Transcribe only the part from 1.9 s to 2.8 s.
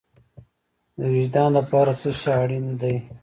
څه شی اړین